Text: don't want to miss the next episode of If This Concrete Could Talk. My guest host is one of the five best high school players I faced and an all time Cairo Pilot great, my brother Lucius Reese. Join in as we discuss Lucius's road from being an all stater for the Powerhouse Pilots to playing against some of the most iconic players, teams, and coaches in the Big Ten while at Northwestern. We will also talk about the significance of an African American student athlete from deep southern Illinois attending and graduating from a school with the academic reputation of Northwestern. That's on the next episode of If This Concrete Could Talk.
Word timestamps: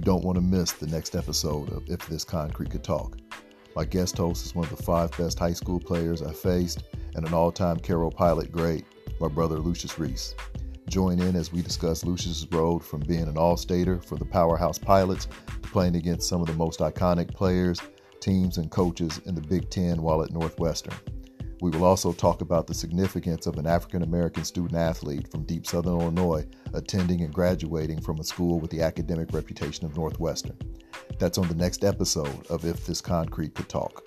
don't 0.00 0.24
want 0.24 0.36
to 0.36 0.42
miss 0.42 0.72
the 0.72 0.86
next 0.86 1.14
episode 1.14 1.70
of 1.72 1.88
If 1.88 2.06
This 2.06 2.24
Concrete 2.24 2.70
Could 2.70 2.84
Talk. 2.84 3.18
My 3.74 3.84
guest 3.84 4.16
host 4.18 4.44
is 4.44 4.54
one 4.54 4.64
of 4.64 4.76
the 4.76 4.82
five 4.82 5.16
best 5.16 5.38
high 5.38 5.52
school 5.52 5.78
players 5.78 6.22
I 6.22 6.32
faced 6.32 6.84
and 7.14 7.26
an 7.26 7.34
all 7.34 7.52
time 7.52 7.78
Cairo 7.78 8.10
Pilot 8.10 8.50
great, 8.52 8.84
my 9.20 9.28
brother 9.28 9.58
Lucius 9.58 9.98
Reese. 9.98 10.34
Join 10.88 11.20
in 11.20 11.36
as 11.36 11.52
we 11.52 11.62
discuss 11.62 12.04
Lucius's 12.04 12.50
road 12.52 12.84
from 12.84 13.00
being 13.00 13.28
an 13.28 13.36
all 13.36 13.56
stater 13.56 14.00
for 14.00 14.16
the 14.16 14.24
Powerhouse 14.24 14.78
Pilots 14.78 15.28
to 15.62 15.68
playing 15.70 15.96
against 15.96 16.28
some 16.28 16.40
of 16.40 16.46
the 16.46 16.54
most 16.54 16.80
iconic 16.80 17.34
players, 17.34 17.80
teams, 18.20 18.58
and 18.58 18.70
coaches 18.70 19.20
in 19.26 19.34
the 19.34 19.40
Big 19.40 19.68
Ten 19.70 20.02
while 20.02 20.22
at 20.22 20.30
Northwestern. 20.30 20.94
We 21.60 21.70
will 21.70 21.84
also 21.84 22.12
talk 22.12 22.42
about 22.42 22.66
the 22.66 22.74
significance 22.74 23.46
of 23.46 23.56
an 23.56 23.66
African 23.66 24.02
American 24.02 24.44
student 24.44 24.74
athlete 24.74 25.30
from 25.30 25.44
deep 25.44 25.66
southern 25.66 26.00
Illinois 26.00 26.46
attending 26.74 27.22
and 27.22 27.32
graduating 27.32 28.00
from 28.02 28.20
a 28.20 28.24
school 28.24 28.60
with 28.60 28.70
the 28.70 28.82
academic 28.82 29.32
reputation 29.32 29.86
of 29.86 29.96
Northwestern. 29.96 30.56
That's 31.18 31.38
on 31.38 31.48
the 31.48 31.54
next 31.54 31.84
episode 31.84 32.46
of 32.48 32.64
If 32.64 32.84
This 32.84 33.00
Concrete 33.00 33.54
Could 33.54 33.68
Talk. 33.68 34.06